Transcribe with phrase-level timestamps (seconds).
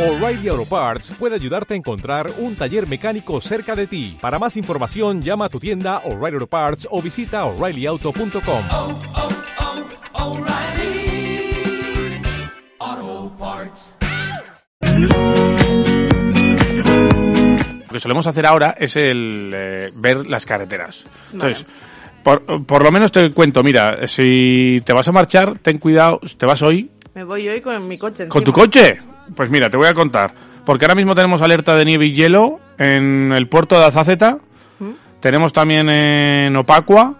[0.00, 4.16] O'Reilly Auto Parts puede ayudarte a encontrar un taller mecánico cerca de ti.
[4.18, 8.62] Para más información, llama a tu tienda O'Reilly Auto Parts o visita oreillyauto.com.
[8.70, 11.52] oh, oh, O'Reilly
[12.78, 13.96] Auto Parts.
[17.86, 21.04] Lo que solemos hacer ahora es el eh, ver las carreteras.
[21.30, 21.66] Entonces,
[22.22, 26.46] por, por lo menos te cuento, mira, si te vas a marchar, ten cuidado, te
[26.46, 28.28] vas hoy Me voy hoy con mi coche.
[28.28, 28.64] con tu encima.
[28.66, 28.98] coche.
[29.34, 30.32] Pues mira, te voy a contar.
[30.64, 34.38] Porque ahora mismo tenemos alerta de nieve y hielo en el puerto de Azaceta.
[35.20, 37.16] Tenemos también en Opacua,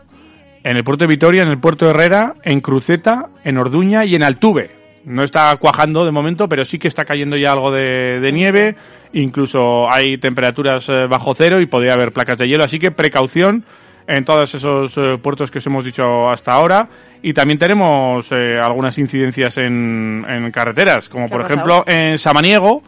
[0.64, 4.14] en el puerto de Vitoria, en el puerto de Herrera, en Cruceta, en Orduña y
[4.14, 4.70] en Altuve.
[5.04, 8.74] No está cuajando de momento, pero sí que está cayendo ya algo de, de nieve.
[9.12, 12.64] Incluso hay temperaturas eh, bajo cero y podría haber placas de hielo.
[12.64, 13.64] Así que precaución
[14.06, 16.88] en todos esos eh, puertos que os hemos dicho hasta ahora.
[17.22, 22.82] Y también tenemos eh, algunas incidencias en, en carreteras, como ¿Qué por ejemplo en Samaniego,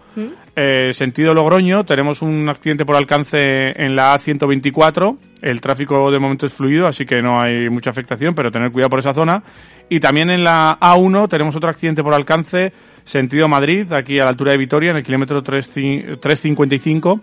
[0.56, 5.16] eh, sentido Logroño, tenemos un accidente por alcance en la A124.
[5.42, 8.90] El tráfico de momento es fluido, así que no hay mucha afectación, pero tener cuidado
[8.90, 9.42] por esa zona.
[9.88, 12.72] Y también en la A1 tenemos otro accidente por alcance,
[13.04, 17.20] sentido Madrid, aquí a la altura de Vitoria, en el kilómetro 3 ci- 355.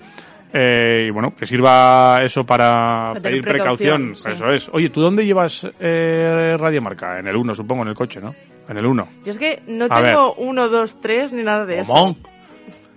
[0.52, 4.14] Eh, y bueno, que sirva eso para pedir precaución.
[4.14, 4.31] precaución, sí.
[4.31, 4.69] Eso es.
[4.73, 7.19] Oye, ¿tú dónde llevas eh, Radiomarca?
[7.19, 8.33] En el 1, supongo, en el coche, ¿no?
[8.67, 9.08] En el 1.
[9.25, 12.16] Yo es que no A tengo uno, dos, tres ni nada de eso.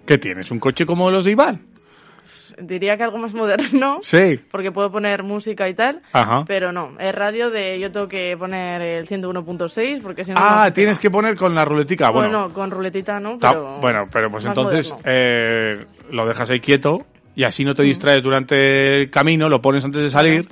[0.07, 0.51] ¿Qué tienes?
[0.51, 1.61] ¿Un coche como los de Iván?
[2.59, 3.99] Diría que algo más moderno.
[4.03, 4.39] Sí.
[4.51, 6.03] Porque puedo poner música y tal.
[6.13, 6.45] Ajá.
[6.47, 7.81] Pero no, es radio de.
[7.81, 10.39] Yo tengo que poner el 101.6 porque si no.
[10.41, 12.11] Ah, no- tienes que poner con la ruletica.
[12.11, 13.79] Bueno, Bueno, con ruletita no, pero.
[13.81, 19.01] bueno pero pues entonces eh, lo dejas ahí quieto y así no te distraes durante
[19.01, 20.47] el camino, lo pones antes de salir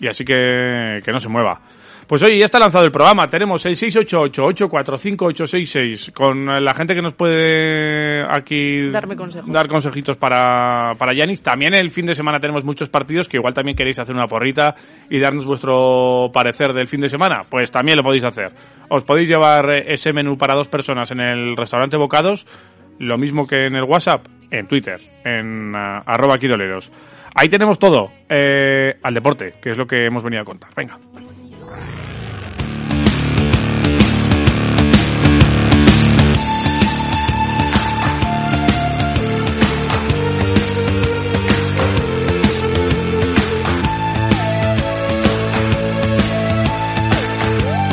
[0.00, 1.60] y así que, que no se mueva.
[2.06, 3.26] Pues oye, ya está lanzado el programa.
[3.28, 9.50] Tenemos el 688-845-866 con la gente que nos puede aquí Darme consejos.
[9.50, 11.40] dar consejitos para, para Yanis.
[11.42, 14.74] También el fin de semana tenemos muchos partidos que igual también queréis hacer una porrita
[15.08, 17.40] y darnos vuestro parecer del fin de semana.
[17.48, 18.52] Pues también lo podéis hacer.
[18.88, 22.46] Os podéis llevar ese menú para dos personas en el restaurante Bocados,
[22.98, 24.26] lo mismo que en el WhatsApp,
[24.58, 26.90] en Twitter, en ah, arroba quiroleros.
[27.34, 30.70] Ahí tenemos todo eh, al deporte, que es lo que hemos venido a contar.
[30.76, 30.98] Venga.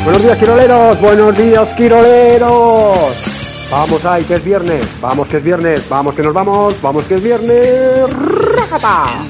[0.04, 1.00] Buenos días, quiroleros.
[1.00, 3.31] Buenos días, quiroleros.
[3.72, 5.00] Vamos ahí, que es viernes.
[5.00, 5.88] Vamos, que es viernes.
[5.88, 6.82] Vamos, que nos vamos.
[6.82, 8.06] Vamos, que es viernes.
[8.54, 9.24] ¡Rájata!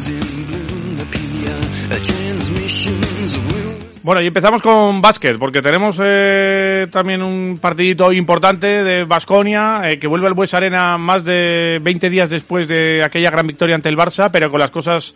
[4.03, 10.09] Bueno, y empezamos con básquet, porque tenemos eh, también un partidito importante de Basconia, que
[10.09, 13.97] vuelve al Bues Arena más de 20 días después de aquella gran victoria ante el
[13.97, 15.15] Barça, pero con las cosas,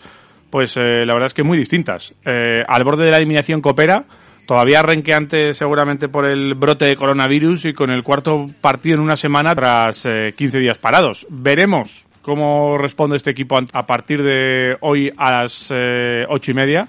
[0.50, 2.14] pues eh, la verdad es que muy distintas.
[2.24, 4.04] Eh, al borde de la eliminación coopera,
[4.46, 9.16] todavía renqueante seguramente por el brote de coronavirus y con el cuarto partido en una
[9.16, 11.26] semana tras eh, 15 días parados.
[11.28, 16.88] Veremos cómo responde este equipo a partir de hoy a las eh, ocho y media.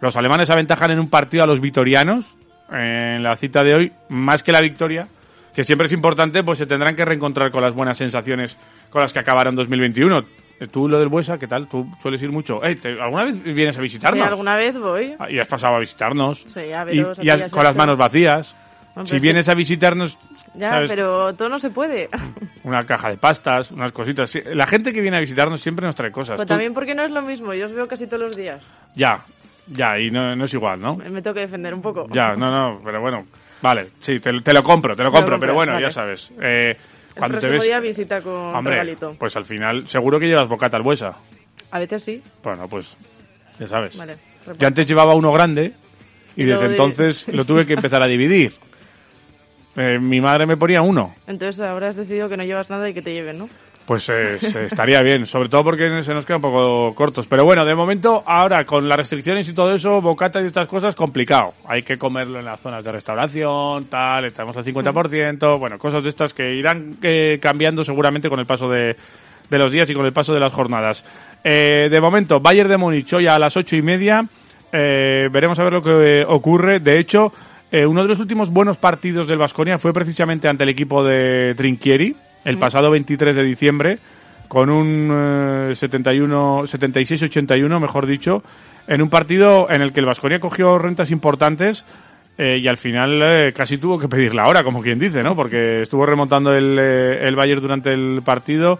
[0.00, 2.34] Los alemanes aventajan en un partido a los vitorianos
[2.72, 5.06] en la cita de hoy, más que la victoria,
[5.54, 8.56] que siempre es importante, pues se tendrán que reencontrar con las buenas sensaciones
[8.90, 10.24] con las que acabaron 2021.
[10.60, 11.66] Eh, Tú, lo del Buesa, ¿qué tal?
[11.68, 12.62] ¿Tú sueles ir mucho?
[12.62, 14.26] Ey, ¿te- ¿Alguna vez vienes a Sí, visitarnos?
[14.26, 15.14] alguna vez voy.
[15.18, 16.44] Ah, Y has pasado a visitarnos.
[16.52, 18.48] Sí, a veros, y has- con las manos vacías.
[18.48, 20.16] Si pero es vienes a visitarnos,
[20.54, 20.90] Ya, ¿sabes?
[20.90, 22.08] pero todo no se puede.
[22.62, 24.30] una caja de pastas, unas cositas.
[24.30, 26.36] Sí, La gente que viene a visitarnos siempre nos trae cosas.
[26.36, 27.52] Pues Tú- también porque no es lo mismo.
[27.54, 28.70] Yo os veo casi todos los días.
[28.94, 29.24] Ya,
[29.66, 30.94] ya, y no, no es igual, ¿no?
[30.96, 32.06] Me tengo que defender un poco.
[32.12, 33.24] Ya, no, no, pero bueno.
[33.60, 35.86] Vale, sí, te, te lo compro, te lo compro, pero bueno, vale.
[35.86, 36.30] ya sabes.
[36.40, 36.76] Eh,
[37.14, 37.62] El cuando te próximo ves.
[37.64, 39.14] día visita con Hombre, regalito.
[39.18, 41.12] pues al final, seguro que llevas bocata al buesa.
[41.70, 42.22] A veces sí.
[42.42, 42.96] Bueno, pues
[43.58, 43.96] ya sabes.
[43.96, 44.16] Vale.
[44.58, 45.72] Yo antes llevaba uno grande
[46.36, 48.52] y Y desde entonces lo tuve que empezar a dividir.
[49.76, 51.16] Eh, mi madre me ponía uno.
[51.26, 53.48] Entonces ahora has decidido que no llevas nada y que te lleven, ¿no?
[53.86, 57.26] Pues eh, estaría bien, sobre todo porque se nos quedan un poco cortos.
[57.26, 60.94] Pero bueno, de momento, ahora con las restricciones y todo eso, bocata y estas cosas,
[60.94, 61.52] complicado.
[61.66, 66.08] Hay que comerlo en las zonas de restauración, tal, estamos al 50%, bueno, cosas de
[66.08, 68.96] estas que irán eh, cambiando seguramente con el paso de,
[69.50, 71.04] los días y con el paso de las jornadas.
[71.44, 74.26] Eh, de momento, Bayern de Múnich hoy a las ocho y media.
[74.72, 76.80] Eh, veremos a ver lo que ocurre.
[76.80, 77.32] De hecho,
[77.70, 81.54] eh, uno de los últimos buenos partidos del Vasconia fue precisamente ante el equipo de
[81.56, 82.14] Trinquieri,
[82.44, 83.98] el pasado 23 de diciembre,
[84.48, 88.42] con un eh, 71, 76-81, mejor dicho,
[88.86, 91.84] en un partido en el que el Vasconia cogió rentas importantes
[92.36, 95.36] eh, y al final eh, casi tuvo que pedir la hora, como quien dice, ¿no?
[95.36, 98.78] Porque estuvo remontando el, eh, el Bayern durante el partido,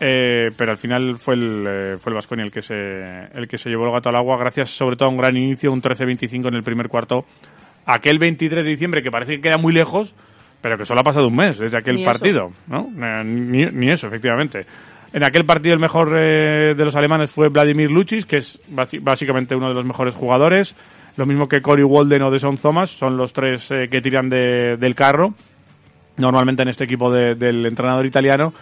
[0.00, 2.74] eh, pero al final fue el eh, fue el Vasconia el que se
[3.34, 5.72] el que se llevó el gato al agua, gracias sobre todo a un gran inicio,
[5.72, 7.24] un 13-25 en el primer cuarto.
[7.86, 10.14] Aquel 23 de diciembre que parece que queda muy lejos,
[10.60, 12.10] pero que solo ha pasado un mes desde aquel Ni eso.
[12.12, 12.88] partido, ¿no?
[12.96, 14.66] Eh, Ni, ni eso, efectivamente.
[15.12, 18.60] En aquel partido el mejor eh, de los alemanes fue Vladimir Lucic, que es
[19.00, 20.74] básicamente uno de los mejores jugadores.
[21.16, 24.76] Lo mismo que Cory Walden o Deson Thomas, son los tres eh, que tiran de-
[24.76, 25.34] del carro,
[26.16, 28.52] normalmente en este equipo de- del entrenador italiano.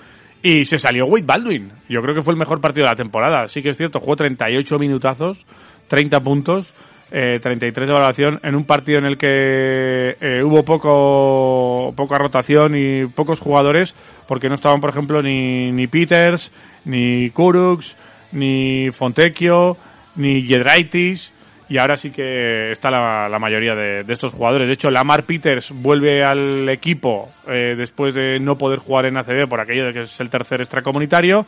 [0.42, 1.72] Y se salió Wade Baldwin.
[1.88, 3.48] Yo creo que fue el mejor partido de la temporada.
[3.48, 5.44] Sí que es cierto, jugó 38 minutazos,
[5.88, 6.72] 30 puntos,
[7.10, 12.74] eh, 33 de valoración en un partido en el que eh, hubo poco poca rotación
[12.76, 13.94] y pocos jugadores,
[14.26, 16.50] porque no estaban, por ejemplo, ni, ni Peters,
[16.84, 17.96] ni Kuruks,
[18.32, 19.76] ni Fontecchio,
[20.16, 21.32] ni Jedraitis.
[21.68, 24.68] Y ahora sí que está la, la mayoría de, de estos jugadores.
[24.68, 29.48] De hecho, Lamar Peters vuelve al equipo eh, después de no poder jugar en ACB
[29.48, 31.44] por aquello de que es el tercer extracomunitario.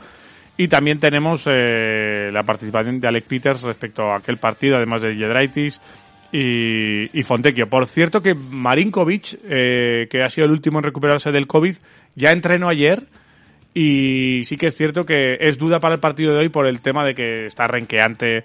[0.61, 5.15] Y también tenemos eh, la participación de Alec Peters respecto a aquel partido, además de
[5.15, 5.81] Jedraitis
[6.33, 7.69] y, y Fontecchio.
[7.69, 11.77] Por cierto que Marinkovic, eh, que ha sido el último en recuperarse del COVID,
[12.17, 13.05] ya entrenó ayer
[13.73, 16.81] y sí que es cierto que es duda para el partido de hoy por el
[16.81, 18.43] tema de que está renqueante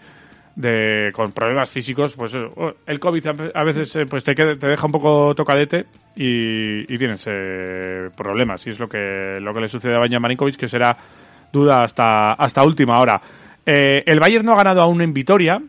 [0.55, 2.15] de, con problemas físicos.
[2.15, 2.47] Pues eh,
[2.85, 3.25] el COVID
[3.55, 8.67] a- veces eh, pues te, te deja un poco tocadete y, y tienes eh, problemas.
[8.67, 10.95] Y es lo que, lo que le sucede a Banja Marinkovic, que será
[11.53, 13.21] duda hasta, hasta última hora.
[13.65, 15.61] Eh, el Bayern no ha ganado aún en Vitoria.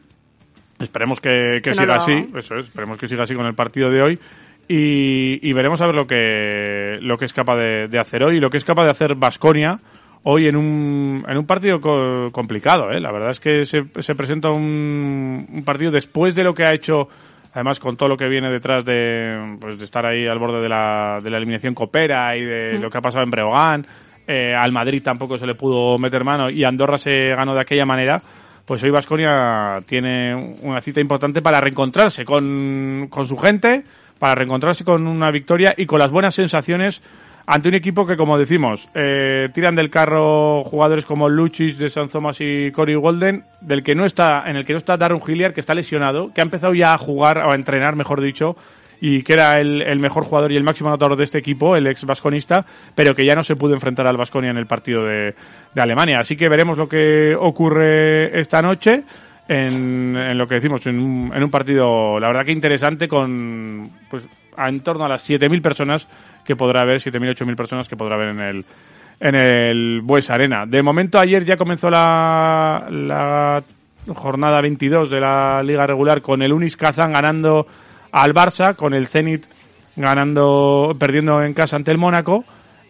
[0.81, 2.13] Esperemos que, que siga así.
[2.37, 4.19] Eso es, esperemos que siga así con el partido de hoy.
[4.67, 8.39] Y, y veremos a ver lo que, lo que es capaz de, de hacer hoy
[8.39, 9.77] y lo que es capaz de hacer Basconia
[10.23, 12.91] hoy en un, en un partido co- complicado.
[12.91, 12.99] ¿eh?
[12.99, 16.73] La verdad es que se, se presenta un, un partido después de lo que ha
[16.73, 17.09] hecho,
[17.53, 20.69] además con todo lo que viene detrás de, pues, de estar ahí al borde de
[20.71, 23.87] la, de la eliminación Copera y de lo que ha pasado en Breogán.
[24.27, 27.87] Eh, al Madrid tampoco se le pudo meter mano y Andorra se ganó de aquella
[27.87, 28.21] manera.
[28.65, 33.85] Pues hoy Vasconia tiene una cita importante para reencontrarse con, con su gente,
[34.19, 37.03] para reencontrarse con una victoria y con las buenas sensaciones
[37.47, 42.09] ante un equipo que, como decimos, eh, tiran del carro jugadores como Luchis, de San
[42.09, 45.53] Thomas y Cory Golden, del que no está, en el que no está Darren Hilliard,
[45.53, 48.57] que está lesionado, que ha empezado ya a jugar, o a entrenar, mejor dicho,
[49.07, 51.87] y que era el, el mejor jugador y el máximo anotador de este equipo, el
[51.87, 52.65] ex vasconista,
[52.95, 55.35] pero que ya no se pudo enfrentar al Vasconia en el partido de,
[55.75, 56.21] de Alemania.
[56.21, 59.03] Así que veremos lo que ocurre esta noche
[59.47, 63.91] en, en lo que decimos, en un, en un partido, la verdad que interesante, con
[64.09, 66.09] pues a en torno a las 7.000 personas
[66.43, 68.65] que podrá haber, 7.000, 8.000 personas que podrá haber en el,
[69.21, 70.65] en el Bues Arena.
[70.65, 73.63] De momento, ayer ya comenzó la, la
[74.15, 77.67] jornada 22 de la liga regular con el Unis Kazan ganando
[78.15, 79.45] al Barça, con el Zenit
[79.97, 82.45] ganando, perdiendo en casa ante el Mónaco,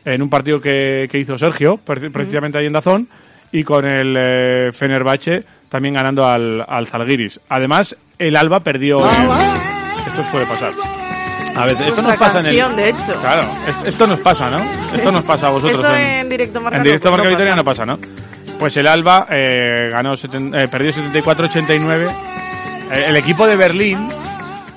[0.05, 3.09] en un partido que, que hizo Sergio, pre- precisamente ahí en Dazón,
[3.53, 7.41] y con el eh, Fenerbahce también ganando al, al Zalgiris.
[7.49, 8.99] Además, el Alba perdió.
[9.01, 9.07] en-
[10.07, 10.73] Esto puede pasar.
[11.57, 12.59] A ver, esto nos pasa en el.
[12.59, 13.21] canción, de hecho.
[13.21, 14.59] Claro, es- esto nos pasa, ¿no?
[14.95, 15.85] Esto nos pasa a vosotros.
[15.85, 17.85] Esto en directo marca en no, directo pues marca no Vitoria pasa.
[17.87, 18.59] no pasa, ¿no?
[18.59, 22.09] Pues el Alba eh, ganó seten- eh, perdió 74-89.
[22.93, 23.99] Eh, el equipo de Berlín,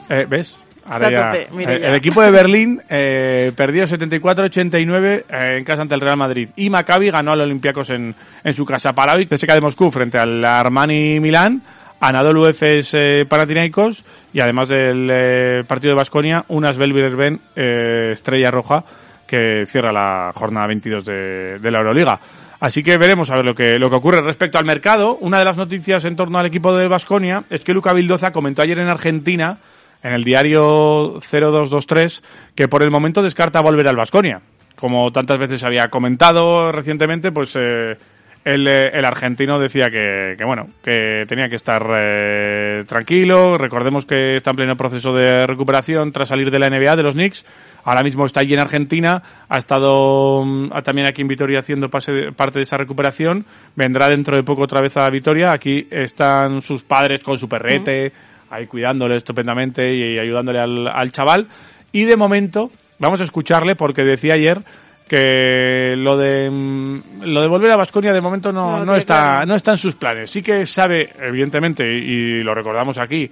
[0.10, 0.60] eh, ¿ves?
[0.90, 1.88] Ahora Está a ya- tope, mira eh, ya.
[1.90, 6.50] el equipo de Berlín eh, perdió 74-89 eh, en casa ante el Real Madrid.
[6.56, 8.94] Y Maccabi ganó al Olympiacos en, en su casa.
[8.94, 11.62] Paravic CSKA de Moscú frente al Armani Milán.
[12.00, 14.06] Anadolu Efes eh, Panathinaikos.
[14.32, 18.84] Y además del eh, partido de Basconia, unas eh, Estrella Roja
[19.26, 22.18] que cierra la jornada 22 de, de la Euroliga.
[22.62, 25.18] Así que veremos a ver lo que, lo que ocurre respecto al mercado.
[25.20, 28.62] Una de las noticias en torno al equipo de Basconia es que Luca Vildoza comentó
[28.62, 29.58] ayer en Argentina,
[30.04, 32.24] en el diario 0223,
[32.56, 34.42] que por el momento descarta volver al Basconia.
[34.76, 37.98] Como tantas veces había comentado recientemente, pues eh,
[38.46, 43.58] el, eh, el argentino decía que, que, bueno, que tenía que estar eh, tranquilo.
[43.58, 47.16] Recordemos que está en pleno proceso de recuperación tras salir de la NBA de los
[47.16, 47.44] Knicks.
[47.86, 52.32] Ahora mismo está allí en Argentina, ha estado mm, también aquí en Vitoria haciendo pase-
[52.36, 53.46] parte de esa recuperación.
[53.76, 55.54] Vendrá dentro de poco otra vez a Vitoria.
[55.54, 58.12] Aquí están sus padres con su perrete,
[58.50, 61.48] ahí cuidándole estupendamente y ayudándole al, al chaval.
[61.92, 64.60] Y de momento, vamos a escucharle porque decía ayer
[65.08, 69.16] que lo de mm, lo de volver a Vasconia de momento no, No, no está
[69.16, 69.46] claro.
[69.46, 70.30] no está en sus planes.
[70.30, 71.98] Sí que sabe, evidentemente, y,
[72.40, 73.30] y lo recordamos aquí,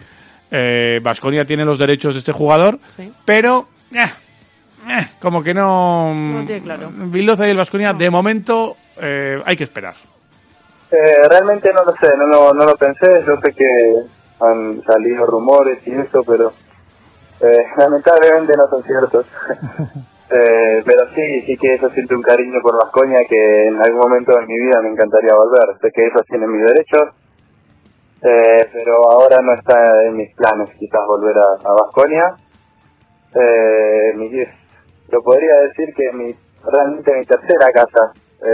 [1.01, 3.11] Vasconia tiene los derechos de este jugador, Sí.
[3.25, 4.05] pero eh,
[4.89, 6.13] eh, como que no.
[6.13, 6.89] No tiene claro.
[6.93, 9.95] Vildoza y el Vasconia, de momento, eh, hay que esperar.
[10.91, 13.95] Eh, realmente no lo sé, no lo, no lo pensé, yo sé que
[14.39, 16.53] han salido rumores y eso, pero
[17.41, 19.25] Eh, lamentablemente no son ciertos.
[20.27, 24.35] Eh, pero sí, sí que yo siento un cariño por Vascoña que en algún momento
[24.35, 25.77] de mi vida me encantaría volver.
[25.79, 27.13] Sé que ellos tienen mis derechos,
[28.23, 32.35] eh, pero ahora no está en mis planes quizás volver a, Vasconia.
[35.09, 36.35] Lo podría decir que mi
[36.71, 38.11] realmente mi tercera casa,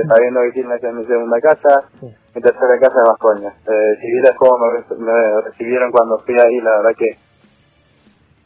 [0.10, 1.86] sabiendo que Quilmes es mi segunda casa,
[2.34, 3.50] mi tercera casa es Vasconia.
[3.50, 7.18] Eh, si vieras cómo me, me recibieron cuando fui ahí, la verdad que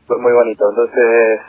[0.07, 0.69] fue muy bonito.
[0.69, 1.39] Entonces,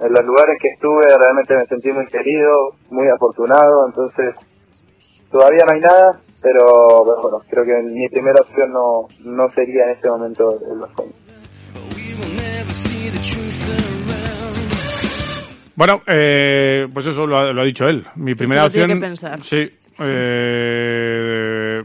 [0.00, 4.34] en los lugares que estuve realmente me sentí muy querido, muy afortunado, entonces
[5.30, 9.84] todavía no hay nada, pero, pero bueno, creo que mi primera opción no, no sería
[9.84, 11.14] en este momento el Vasconia.
[15.76, 18.06] Bueno, eh, pues eso lo ha, lo ha dicho él.
[18.16, 18.88] Mi primera opción.
[18.88, 19.42] que pensar.
[19.42, 19.70] Sí.
[19.98, 21.82] Eh,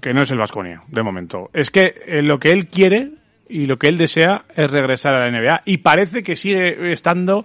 [0.00, 1.50] que no es el Vasconia, de momento.
[1.52, 3.10] Es que eh, lo que él quiere
[3.48, 5.62] y lo que él desea es regresar a la NBA.
[5.66, 7.44] Y parece que sigue estando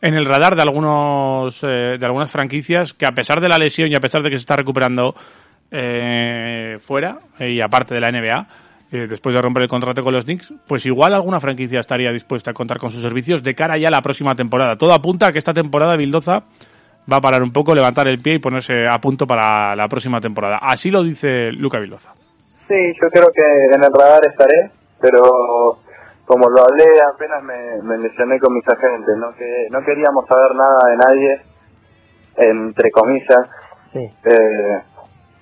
[0.00, 3.90] en el radar de algunos eh, de algunas franquicias que a pesar de la lesión
[3.90, 5.14] y a pesar de que se está recuperando
[5.70, 8.46] eh, fuera y aparte de la NBA
[9.08, 12.54] después de romper el contrato con los Knicks pues igual alguna franquicia estaría dispuesta a
[12.54, 15.38] contar con sus servicios de cara ya a la próxima temporada todo apunta a que
[15.38, 16.44] esta temporada Bildoza
[17.10, 20.20] va a parar un poco levantar el pie y ponerse a punto para la próxima
[20.20, 22.12] temporada así lo dice Luca Bildoza
[22.68, 24.70] Sí, yo creo que en el radar estaré,
[25.00, 25.78] pero
[26.24, 26.84] como lo hablé
[27.14, 31.40] apenas me, me mencioné con mis agentes, no que no queríamos saber nada de nadie,
[32.36, 33.48] entre comillas,
[33.92, 34.82] Sí, eh,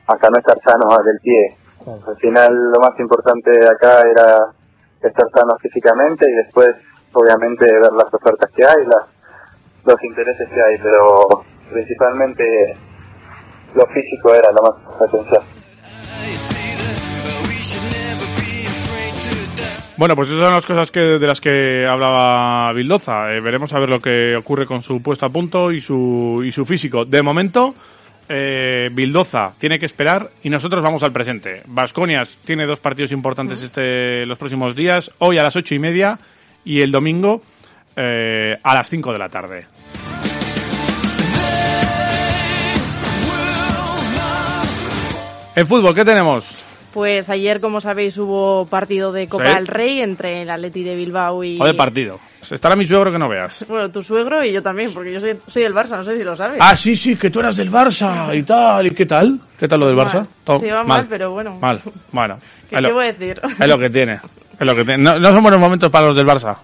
[0.06, 1.56] hasta no estar sanos del pie.
[1.82, 2.00] claro.
[2.06, 4.38] Al final lo más importante de acá era
[5.00, 6.74] estar sanos físicamente y después
[7.14, 9.06] obviamente ver las ofertas que hay, las,
[9.84, 11.42] los intereses que hay, pero
[11.74, 12.44] principalmente
[13.74, 15.42] lo físico era lo más esencial.
[19.96, 23.32] Bueno, pues esas son las cosas que, de las que hablaba Bildoza.
[23.32, 26.50] Eh, veremos a ver lo que ocurre con su puesta a punto y su, y
[26.50, 27.04] su físico.
[27.04, 27.74] De momento,
[28.28, 31.62] eh, Bildoza tiene que esperar y nosotros vamos al presente.
[31.66, 35.12] Vasconias tiene dos partidos importantes este, los próximos días.
[35.18, 36.18] Hoy a las ocho y media
[36.64, 37.42] y el domingo
[37.94, 39.66] eh, a las cinco de la tarde.
[45.56, 46.64] En fútbol, ¿qué tenemos?
[46.92, 49.54] Pues ayer, como sabéis, hubo partido de Copa Sí.
[49.54, 51.58] del Rey entre el Atleti de Bilbao y...
[51.58, 52.20] Joder, partido.
[52.48, 53.64] Estará mi suegro que no veas.
[53.68, 56.22] Bueno, tu suegro y yo también, porque yo soy, soy del Barça, no sé si
[56.22, 56.58] lo sabes.
[56.62, 58.86] Ah, sí, sí, que tú eras del Barça y tal.
[58.86, 59.40] ¿Y qué tal?
[59.58, 59.96] ¿Qué tal lo del.
[59.96, 60.26] Barça?
[60.44, 61.58] Todo Sí, va mal, pero bueno.
[61.58, 61.80] Mal,
[62.12, 62.38] bueno.
[62.70, 63.40] ¿Qué, lo, voy a decir?
[63.42, 64.14] es lo que tiene.
[64.14, 65.02] Es lo que tiene.
[65.02, 66.56] No, no son buenos momentos para los del Barça.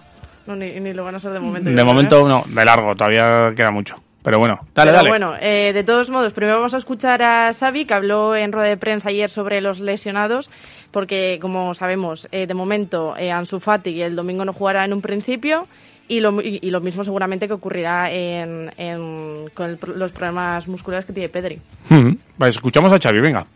[0.45, 1.69] No, ni, ni lo van a ser de momento.
[1.69, 2.29] De momento, ¿eh?
[2.29, 2.43] no.
[2.47, 3.95] De largo, todavía queda mucho.
[4.23, 5.09] Pero bueno, dale, Pero dale.
[5.09, 8.69] bueno, eh, de todos modos, primero vamos a escuchar a Xavi, que habló en rueda
[8.69, 10.49] de prensa ayer sobre los lesionados,
[10.91, 15.01] porque como sabemos, eh, de momento eh, Ansu Fati el domingo no jugará en un
[15.01, 15.67] principio,
[16.07, 20.67] y lo, y, y lo mismo seguramente que ocurrirá en, en- con el los problemas
[20.67, 21.59] musculares que tiene Pedri.
[21.89, 23.47] Mm, pues escuchamos a Xavi, venga.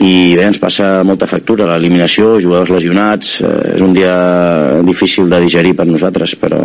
[0.00, 4.12] I bé, ens passa molta factura l'eliminació, jugadors lesionats eh, és un dia
[4.86, 6.62] difícil de digerir per nosaltres però,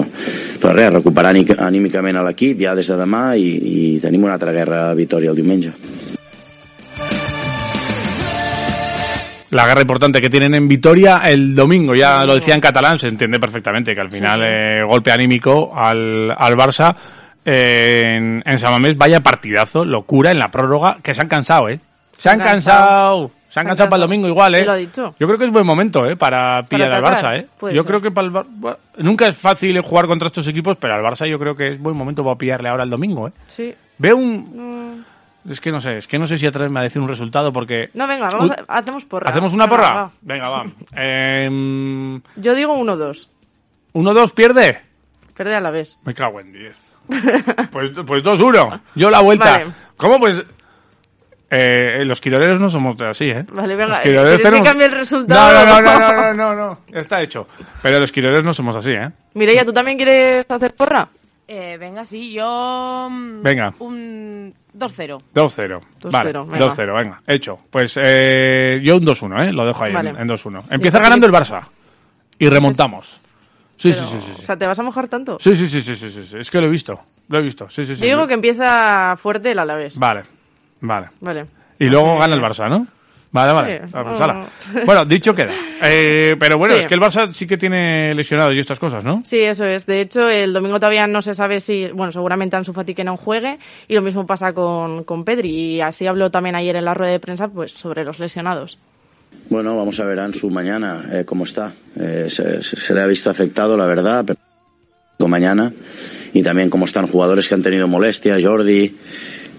[0.62, 1.34] però res, recuperar
[1.66, 5.34] anímicament a l'equip ja des de demà i, i tenim una altra guerra a Vitoria
[5.34, 5.74] el diumenge
[9.56, 13.08] La guerra importante que tienen en Vitoria el domingo, ya lo decía en catalán, se
[13.08, 16.94] entiende perfectamente que al final eh, golpe anímico al, al Barça
[17.46, 21.70] eh, en, en San Mamés, vaya partidazo, locura en la prórroga, que se han cansado,
[21.70, 21.80] ¿eh?
[22.18, 24.60] Se han cansado, se han cansado para el domingo igual, ¿eh?
[24.60, 25.16] Sí, lo ha dicho.
[25.20, 26.16] Yo creo que es buen momento, ¿eh?
[26.16, 27.48] Para pillar al atacar, Barça, ¿eh?
[27.74, 27.86] Yo ser.
[27.86, 31.02] creo que para el Bar- bueno, nunca es fácil jugar contra estos equipos, pero al
[31.04, 33.32] Barça yo creo que es buen momento para pillarle ahora el domingo, ¿eh?
[33.48, 33.74] Sí.
[33.98, 34.96] Veo un...
[35.46, 35.52] Mm.
[35.52, 37.90] Es que no sé, es que no sé si atreverme a decir un resultado porque...
[37.94, 39.30] No, venga, vamos a- hacemos porra.
[39.30, 39.94] ¿Hacemos una Venga, porra?
[39.96, 40.12] va.
[40.22, 40.64] Venga, va.
[40.96, 43.28] Em, Yo digo 1-2.
[43.94, 44.82] ¿1-2 pierde?
[45.36, 45.98] Pierde a la vez.
[46.04, 46.96] Me cago en 10.
[47.72, 48.80] Pues, pues 2-1.
[48.96, 49.52] Yo la vuelta.
[49.60, 49.72] Vale.
[49.98, 50.20] ¿Cómo?
[50.20, 50.44] Pues...
[51.50, 53.46] Eh, los quiroleros no somos así, ¿eh?
[53.52, 55.66] Vale, venga, Los quiroleros ¿quieres que cambie el resultado?
[55.66, 57.48] No, no, no, no, no, no, no, está hecho.
[57.82, 59.10] Pero los quiroleros no somos así, ¿eh?
[59.36, 61.08] Mireia, ¿tú también quieres hacer porra?
[61.48, 63.08] Eh, venga, sí, yo...
[63.12, 63.72] mm, Venga.
[63.78, 65.22] Un 2-0.
[65.34, 65.80] 2-0.
[66.02, 66.58] 2-0, Vale, venga.
[66.58, 67.22] 2-0, venga.
[67.28, 67.60] Hecho.
[67.70, 69.54] Pues eh, yo un 2-1, ¿eh?
[69.54, 70.10] Lo dejo ahí Vale.
[70.10, 70.64] en, en 2-1.
[70.72, 71.62] Empieza ganando el Barça.
[72.40, 73.22] Y remontamos.
[73.78, 74.42] Sí, Pero, sí, sí, sí.
[74.42, 75.38] O sea, ¿te vas a mojar tanto?
[75.40, 76.38] Sí, sí, sí, sí, sí, sí, sí.
[76.40, 77.00] Es que lo he visto.
[77.28, 77.70] Lo he visto.
[77.70, 78.02] Sí, sí, sí.
[78.02, 78.28] Yo digo sí.
[78.30, 80.00] que empieza fuerte el Alavés.
[80.00, 80.24] Vale,
[80.88, 81.08] vale.
[81.22, 81.46] Vale.
[81.80, 82.88] Y luego gana el Barça, ¿no?
[83.32, 83.80] Vale, vale.
[83.80, 83.92] Sí.
[83.94, 84.24] Ah, pues Oh.
[84.24, 84.48] ala.
[84.86, 85.52] Bueno, dicho queda.
[85.88, 86.82] Eh, pero bueno, Sí.
[86.82, 89.22] es que el Barça sí que tiene lesionados y estas cosas, ¿no?
[89.26, 89.86] Sí, eso es.
[89.86, 93.18] De hecho, el domingo todavía no se sabe si, bueno, seguramente Ansu Fati que no
[93.18, 95.50] juegue y lo mismo pasa con, con Pedri.
[95.76, 98.80] Y así habló también ayer en la rueda de prensa, pues, sobre los lesionados.
[99.50, 101.74] Bueno, vamos a ver a Ansu mañana eh, cómo está.
[102.00, 105.74] Eh, se, se le ha visto afectado, la verdad, pero mañana
[106.34, 108.96] y también cómo están jugadores que han tenido molestias, Jordi,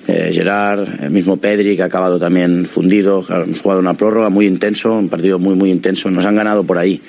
[0.08, 3.24] eh, Gerard, el mismo Pedri, que ha acabado también fundido.
[3.28, 6.10] Hemos jugado una prórroga muy intenso, un partido muy, muy intenso.
[6.10, 7.00] Nos han ganado por ahí.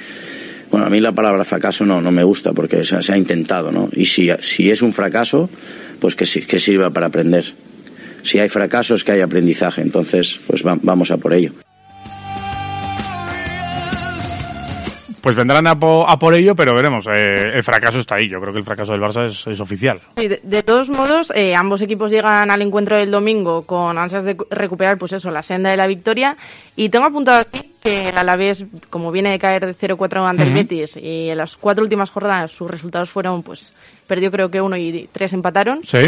[0.72, 3.90] Bueno, a mí la palabra fracaso no, no me gusta porque se, ha intentado, ¿no?
[3.94, 5.50] Y si, si es un fracaso,
[6.00, 7.46] pues que, que sirva para aprender.
[8.24, 11.54] Si hay fracaso es que hay aprendizaje, entonces pues va- vamos a por ello.
[15.28, 17.06] Pues vendrán a, po- a por ello, pero veremos.
[17.08, 18.30] eh, el fracaso está ahí.
[18.30, 20.00] Yo creo que el fracaso del Barça es, es oficial.
[20.16, 24.24] Sí, de, de todos modos, eh, ambos equipos llegan al encuentro del domingo con ansias
[24.24, 26.38] de cu- recuperar, pues eso, la senda de la victoria.
[26.78, 30.50] Y tengo apuntado aquí que el Alavés, como viene de caer de 0-4 ante el
[30.52, 30.58] Ujú.
[30.60, 33.74] Betis, y en las cuatro últimas jornadas sus resultados fueron, pues,
[34.08, 35.82] perdió creo que uno y tres empataron.
[35.84, 36.08] Sí.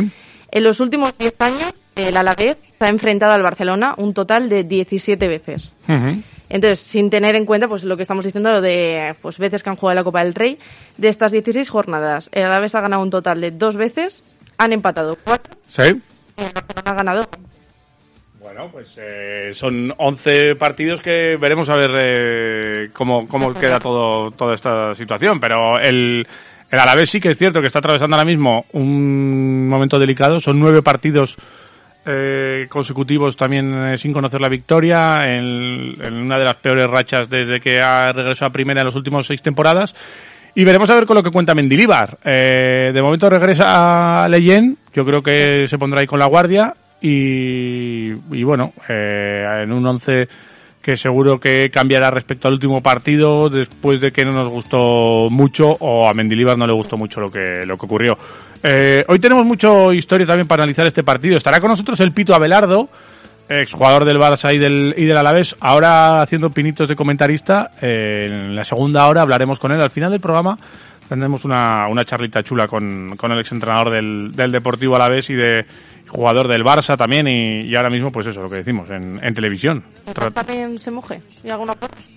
[0.51, 4.63] En los últimos 10 años, el Alavés se ha enfrentado al Barcelona un total de
[4.63, 5.75] 17 veces.
[6.49, 9.75] Entonces, sin tener en cuenta pues lo que estamos diciendo de pues veces que han
[9.75, 10.57] jugado la Copa del Rey,
[10.97, 14.23] de estas 16 jornadas, el Alavés ha ganado un total de dos veces,
[14.57, 15.83] han empatado cuatro Sí.
[15.83, 17.27] y el Barcelona ha ganado.
[18.41, 24.31] Bueno, pues eh, son 11 partidos que veremos a ver eh, cómo, cómo queda todo,
[24.31, 25.39] toda esta situación.
[25.39, 26.25] Pero el,
[26.71, 30.39] el Alavés sí que es cierto que está atravesando ahora mismo un momento delicado.
[30.39, 31.35] Son nueve partidos
[32.05, 37.59] eh, consecutivos también eh, sin conocer la victoria, en, una de las peores rachas desde
[37.59, 39.95] que ha regresado a primera en las últimas seis temporadas.
[40.55, 42.17] Y veremos a ver con lo que cuenta Mendilibar.
[42.23, 46.73] Eh, de momento regresa a Leyen, yo creo que se pondrá ahí con la guardia.
[47.01, 50.27] Y, y bueno, eh, en un 11
[50.81, 55.69] que seguro que cambiará respecto al último partido después de que no nos gustó mucho
[55.79, 58.17] o a Mendilibar no le gustó mucho lo que, lo que ocurrió.
[58.63, 61.37] Eh, hoy tenemos mucho historia también para analizar este partido.
[61.37, 62.89] Estará con nosotros el Pito Abelardo,
[63.47, 67.71] exjugador del Barça y del, y del Alavés, ahora haciendo pinitos de comentarista.
[67.81, 69.81] Eh, en la segunda hora hablaremos con él.
[69.81, 70.57] Al final del programa
[71.09, 75.65] tendremos una, una charlita chula con, con el exentrenador del, del Deportivo Alavés y de
[76.09, 79.33] jugador del Barça también y, y ahora mismo pues eso, lo que decimos, en, en
[79.33, 79.83] televisión.
[80.33, 81.21] ¿También se moje?
[81.43, 81.75] ¿Y alguna?